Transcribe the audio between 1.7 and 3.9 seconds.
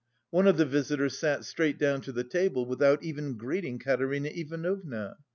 down to the table without even greeting